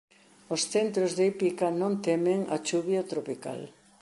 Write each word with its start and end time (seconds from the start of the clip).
Os 0.53 0.61
centros 0.73 1.11
de 1.17 1.23
hípica 1.29 1.67
non 1.81 1.93
temen 2.07 2.39
a 2.55 2.57
chuvia 2.67 3.01
tropical 3.11 3.59